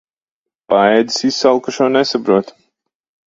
[0.73, 2.53] Paēdis izsalkušo nesaprot.